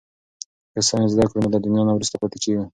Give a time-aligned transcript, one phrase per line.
[0.73, 2.63] که ساینس زده کړو نو له دنیا نه وروسته پاتې کیږو.